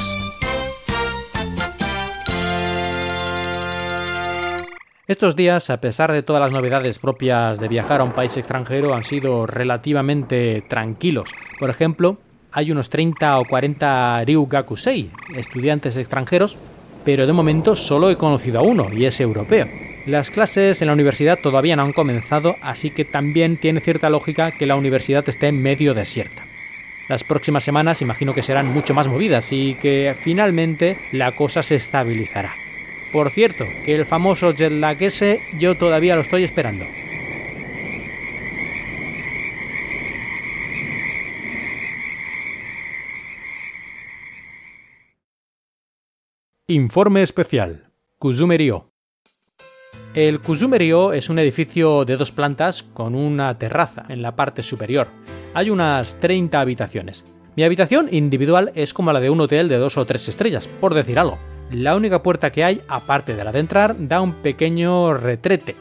Estos 5.07 5.35
días, 5.35 5.71
a 5.71 5.81
pesar 5.81 6.11
de 6.11 6.21
todas 6.21 6.39
las 6.39 6.51
novedades 6.51 6.99
propias 6.99 7.59
de 7.59 7.67
viajar 7.67 8.01
a 8.01 8.03
un 8.03 8.13
país 8.13 8.37
extranjero, 8.37 8.93
han 8.93 9.03
sido 9.03 9.47
relativamente 9.47 10.63
tranquilos. 10.69 11.31
Por 11.59 11.71
ejemplo, 11.71 12.19
hay 12.51 12.71
unos 12.71 12.91
30 12.91 13.39
o 13.39 13.45
40 13.45 14.23
Ryugakusei, 14.25 15.09
estudiantes 15.35 15.97
extranjeros, 15.97 16.59
pero 17.03 17.25
de 17.25 17.33
momento 17.33 17.75
solo 17.75 18.11
he 18.11 18.17
conocido 18.17 18.59
a 18.59 18.61
uno, 18.61 18.93
y 18.93 19.05
es 19.05 19.19
europeo. 19.19 19.88
Las 20.09 20.31
clases 20.31 20.81
en 20.81 20.87
la 20.87 20.93
universidad 20.93 21.37
todavía 21.37 21.75
no 21.75 21.83
han 21.83 21.93
comenzado, 21.93 22.57
así 22.61 22.89
que 22.89 23.05
también 23.05 23.57
tiene 23.57 23.79
cierta 23.79 24.09
lógica 24.09 24.49
que 24.49 24.65
la 24.65 24.75
universidad 24.75 25.29
esté 25.29 25.51
medio 25.51 25.93
desierta. 25.93 26.47
Las 27.07 27.23
próximas 27.23 27.63
semanas 27.63 28.01
imagino 28.01 28.33
que 28.33 28.41
serán 28.41 28.73
mucho 28.73 28.95
más 28.95 29.07
movidas 29.07 29.51
y 29.51 29.75
que 29.75 30.15
finalmente 30.19 30.97
la 31.11 31.35
cosa 31.35 31.61
se 31.61 31.75
estabilizará. 31.75 32.55
Por 33.11 33.29
cierto, 33.29 33.65
que 33.85 33.93
el 33.93 34.07
famoso 34.07 34.51
jet 34.51 34.71
lag 34.71 34.99
ese 34.99 35.41
yo 35.59 35.77
todavía 35.77 36.15
lo 36.15 36.21
estoy 36.21 36.43
esperando. 36.43 36.87
Informe 46.67 47.21
especial. 47.21 47.91
Kuzumerio. 48.17 48.88
El 50.15 50.39
Kuzumerio 50.39 51.13
es 51.13 51.29
un 51.29 51.37
edificio 51.37 52.03
de 52.03 52.17
dos 52.17 52.31
plantas 52.31 52.81
con 52.81 53.13
una 53.13 53.55
terraza 53.59 54.05
en 54.09 54.23
la 54.23 54.35
parte 54.35 54.63
superior. 54.63 55.07
Hay 55.53 55.69
unas 55.69 56.19
30 56.19 56.59
habitaciones. 56.59 57.23
Mi 57.55 57.63
habitación 57.63 58.09
individual 58.11 58.71
es 58.73 58.91
como 58.95 59.13
la 59.13 59.19
de 59.19 59.29
un 59.29 59.39
hotel 59.39 59.69
de 59.69 59.77
dos 59.77 59.97
o 59.97 60.05
tres 60.05 60.27
estrellas, 60.27 60.67
por 60.67 60.95
decir 60.95 61.19
algo. 61.19 61.37
La 61.71 61.95
única 61.95 62.23
puerta 62.23 62.51
que 62.51 62.63
hay, 62.63 62.81
aparte 62.87 63.35
de 63.35 63.43
la 63.43 63.51
de 63.51 63.59
entrar, 63.59 63.95
da 63.99 64.21
un 64.21 64.33
pequeño 64.33 65.13
retrete. 65.13 65.75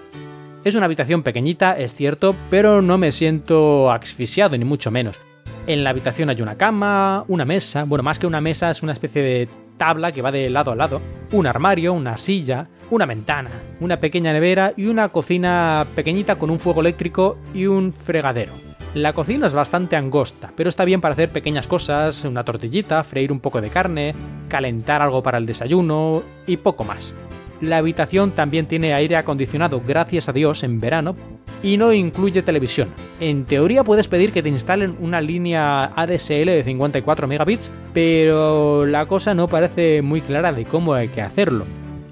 Es 0.63 0.75
una 0.75 0.85
habitación 0.85 1.23
pequeñita, 1.23 1.79
es 1.79 1.95
cierto, 1.95 2.37
pero 2.51 2.83
no 2.83 2.99
me 2.99 3.13
siento 3.13 3.91
asfixiado 3.91 4.59
ni 4.59 4.65
mucho 4.67 4.91
menos. 4.91 5.19
En 5.67 5.85
la 5.85 5.91
habitación 5.91 6.29
hay 6.29 6.43
una 6.43 6.59
cama, 6.59 7.25
una 7.29 7.47
mesa, 7.47 7.85
bueno, 7.85 8.03
más 8.03 8.19
que 8.19 8.27
una 8.27 8.43
mesa 8.43 8.71
es 8.71 8.83
una 8.83 8.93
especie 8.93 9.23
de 9.23 9.49
tabla 9.79 10.13
que 10.13 10.23
va 10.23 10.33
de 10.33 10.51
lado 10.51 10.73
a 10.73 10.77
lado, 10.77 11.01
un 11.33 11.47
armario, 11.47 11.95
una 11.95 12.19
silla, 12.19 12.69
una 12.91 13.07
ventana, 13.07 13.51
una 13.81 14.01
pequeña 14.01 14.33
nevera 14.33 14.75
y 14.77 14.87
una 14.87 15.09
cocina 15.09 15.87
pequeñita 15.95 16.37
con 16.37 16.51
un 16.51 16.59
fuego 16.59 16.81
eléctrico 16.81 17.39
y 17.55 17.67
un 17.67 17.93
fregadero. 17.93 18.53
La 18.95 19.13
cocina 19.13 19.47
es 19.47 19.53
bastante 19.53 19.97
angosta, 19.97 20.53
pero 20.57 20.71
está 20.71 20.85
bien 20.85 21.01
para 21.01 21.13
hacer 21.13 21.29
pequeñas 21.29 21.69
cosas, 21.69 22.25
una 22.25 22.45
tortillita, 22.45 23.05
freír 23.05 23.33
un 23.33 23.41
poco 23.41 23.61
de 23.61 23.71
carne, 23.71 24.15
calentar 24.49 25.03
algo 25.03 25.23
para 25.23 25.39
el 25.39 25.47
desayuno 25.47 26.23
y 26.47 26.57
poco 26.57 26.85
más. 26.85 27.15
La 27.61 27.79
habitación 27.79 28.31
también 28.33 28.67
tiene 28.67 28.95
aire 28.95 29.17
acondicionado, 29.17 29.83
gracias 29.87 30.29
a 30.29 30.33
Dios, 30.33 30.63
en 30.63 30.79
verano, 30.79 31.17
y 31.63 31.77
no 31.77 31.93
incluye 31.93 32.43
televisión. 32.43 32.89
En 33.19 33.45
teoría 33.45 33.83
puedes 33.83 34.07
pedir 34.07 34.33
que 34.33 34.45
te 34.45 34.49
instalen 34.49 34.97
una 35.01 35.21
línea 35.21 35.87
ADSL 35.97 36.47
de 36.47 36.63
54 36.65 37.27
megabits, 37.27 37.73
pero 37.93 38.87
la 38.87 39.07
cosa 39.07 39.35
no 39.35 39.49
parece 39.49 40.03
muy 40.03 40.21
clara 40.21 40.53
de 40.53 40.65
cómo 40.67 40.95
hay 40.95 41.09
que 41.09 41.21
hacerlo. 41.21 41.65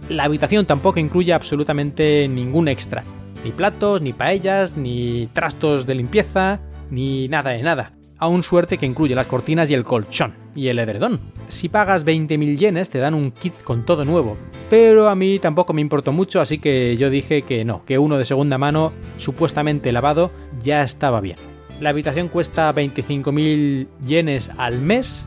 La 0.09 0.25
habitación 0.25 0.67
tampoco 0.67 0.99
incluye 0.99 1.33
absolutamente 1.33 2.27
ningún 2.29 2.67
extra, 2.67 3.05
ni 3.45 3.53
platos, 3.53 4.03
ni 4.03 4.13
paellas, 4.13 4.77
ni 4.77 5.29
trastos 5.33 5.87
de 5.87 5.95
limpieza, 5.95 6.61
ni 6.91 7.29
nada 7.29 7.51
de 7.51 7.63
nada. 7.63 7.93
Aún 8.19 8.43
suerte 8.43 8.79
que 8.79 8.87
incluye 8.87 9.15
las 9.15 9.27
cortinas 9.29 9.71
y 9.71 9.75
el 9.75 9.85
colchón, 9.85 10.35
y 10.57 10.69
el 10.69 10.81
edredón. 10.81 11.21
Si 11.49 11.69
pagas 11.69 12.05
20.000 12.05 12.57
yenes 12.57 12.91
te 12.91 12.99
dan 12.99 13.15
un 13.15 13.31
kit 13.31 13.55
con 13.63 13.85
todo 13.85 14.05
nuevo, 14.05 14.37
pero 14.69 15.09
a 15.09 15.15
mí 15.15 15.39
tampoco 15.39 15.73
me 15.73 15.83
importó 15.83 16.11
mucho, 16.13 16.41
así 16.41 16.59
que 16.59 16.97
yo 16.97 17.11
dije 17.11 17.43
que 17.43 17.65
no, 17.65 17.85
que 17.85 17.99
uno 17.99 18.19
de 18.19 18.25
segunda 18.25 18.59
mano, 18.59 18.93
supuestamente 19.19 19.93
lavado, 19.93 20.33
ya 20.61 20.83
estaba 20.83 21.21
bien. 21.21 21.37
La 21.81 21.91
habitación 21.91 22.29
cuesta 22.29 22.75
25.000 22.75 23.87
yenes 24.07 24.51
al 24.57 24.81
mes 24.81 25.27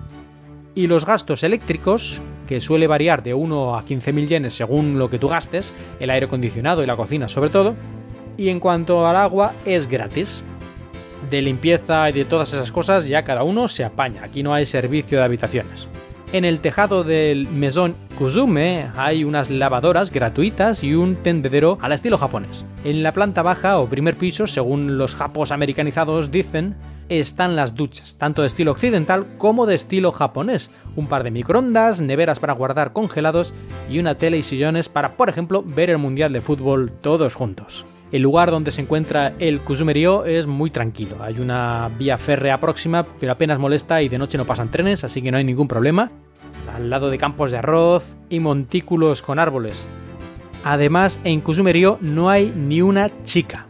y 0.75 0.87
los 0.87 1.05
gastos 1.05 1.43
eléctricos, 1.43 2.21
que 2.47 2.59
suele 2.59 2.87
variar 2.87 3.21
de 3.21 3.35
1 3.35 3.77
a 3.77 3.85
15.000 3.85 4.27
yenes 4.27 4.53
según 4.55 4.97
lo 4.97 5.09
que 5.09 5.19
tú 5.19 5.27
gastes, 5.27 5.73
el 5.99 6.09
aire 6.09 6.25
acondicionado 6.25 6.83
y 6.83 6.87
la 6.87 6.97
cocina 6.97 7.29
sobre 7.29 7.51
todo, 7.51 7.75
y 8.35 8.49
en 8.49 8.59
cuanto 8.59 9.05
al 9.05 9.15
agua 9.15 9.53
es 9.65 9.87
gratis. 9.87 10.43
De 11.29 11.41
limpieza 11.41 12.09
y 12.09 12.13
de 12.13 12.25
todas 12.25 12.53
esas 12.53 12.71
cosas 12.71 13.07
ya 13.07 13.23
cada 13.23 13.43
uno 13.43 13.67
se 13.67 13.83
apaña, 13.83 14.23
aquí 14.23 14.43
no 14.43 14.53
hay 14.53 14.65
servicio 14.65 15.19
de 15.19 15.25
habitaciones. 15.25 15.87
En 16.31 16.45
el 16.45 16.59
tejado 16.59 17.03
del 17.03 17.47
Maison 17.47 17.95
Kuzume 18.17 18.87
hay 18.95 19.23
unas 19.23 19.49
lavadoras 19.49 20.11
gratuitas 20.11 20.83
y 20.83 20.93
un 20.93 21.15
tendedero 21.15 21.79
al 21.81 21.91
estilo 21.91 22.19
japonés. 22.19 22.67
En 22.83 23.01
la 23.01 23.13
planta 23.13 23.41
baja 23.41 23.79
o 23.79 23.89
primer 23.89 24.15
piso, 24.15 24.45
según 24.45 24.99
los 24.99 25.15
japos 25.15 25.51
americanizados 25.51 26.29
dicen, 26.29 26.75
están 27.09 27.55
las 27.55 27.73
duchas, 27.73 28.19
tanto 28.19 28.41
de 28.41 28.47
estilo 28.47 28.71
occidental 28.71 29.25
como 29.39 29.65
de 29.65 29.73
estilo 29.73 30.11
japonés, 30.11 30.69
un 30.95 31.07
par 31.07 31.23
de 31.23 31.31
microondas, 31.31 31.99
neveras 31.99 32.39
para 32.39 32.53
guardar 32.53 32.93
congelados 32.93 33.55
y 33.89 33.97
una 33.97 34.15
tele 34.15 34.37
y 34.37 34.43
sillones 34.43 34.87
para, 34.87 35.17
por 35.17 35.29
ejemplo, 35.29 35.63
ver 35.63 35.89
el 35.89 35.97
Mundial 35.97 36.31
de 36.31 36.41
Fútbol 36.41 36.91
todos 37.01 37.33
juntos. 37.33 37.85
El 38.11 38.23
lugar 38.23 38.49
donde 38.49 38.71
se 38.71 38.81
encuentra 38.81 39.33
el 39.37 39.59
Kuzumerio 39.59 40.25
es 40.25 40.47
muy 40.47 40.71
tranquilo. 40.71 41.17
Hay 41.21 41.39
una 41.39 41.91
vía 41.99 42.17
férrea 42.17 42.59
próxima, 42.59 43.05
pero 43.19 43.31
apenas 43.31 43.59
molesta 43.59 44.01
y 44.01 44.09
de 44.09 44.17
noche 44.17 44.37
no 44.37 44.45
pasan 44.45 44.71
trenes, 44.71 45.03
así 45.03 45.21
que 45.21 45.31
no 45.31 45.37
hay 45.37 45.43
ningún 45.43 45.67
problema. 45.67 46.11
Al 46.75 46.89
lado 46.89 47.11
de 47.11 47.19
campos 47.19 47.51
de 47.51 47.57
arroz 47.57 48.15
y 48.29 48.39
montículos 48.39 49.21
con 49.21 49.37
árboles. 49.37 49.87
Además, 50.63 51.19
en 51.23 51.41
Kuzumerio 51.41 51.99
no 52.01 52.31
hay 52.31 52.51
ni 52.55 52.81
una 52.81 53.11
chica. 53.23 53.67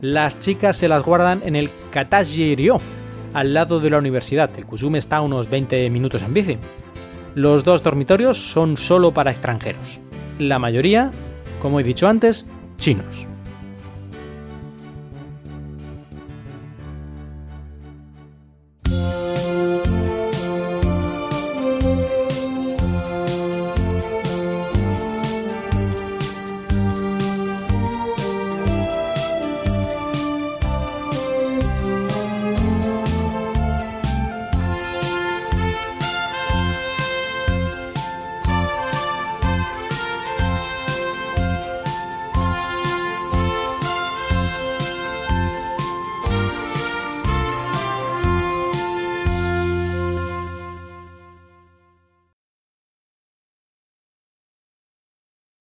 Las 0.00 0.38
chicas 0.38 0.78
se 0.78 0.88
las 0.88 1.02
guardan 1.02 1.42
en 1.44 1.54
el 1.54 1.70
Kataji-ryo, 1.92 2.78
al 3.34 3.52
lado 3.52 3.80
de 3.80 3.90
la 3.90 3.98
universidad. 3.98 4.50
El 4.56 4.64
Kuzume 4.64 4.98
está 4.98 5.18
a 5.18 5.22
unos 5.22 5.50
20 5.50 5.90
minutos 5.90 6.22
en 6.22 6.32
bici. 6.32 6.58
Los 7.34 7.64
dos 7.64 7.82
dormitorios 7.82 8.38
son 8.38 8.78
solo 8.78 9.12
para 9.12 9.30
extranjeros. 9.30 10.00
La 10.38 10.58
mayoría, 10.58 11.10
como 11.60 11.80
he 11.80 11.84
dicho 11.84 12.08
antes, 12.08 12.46
chinos. 12.78 13.26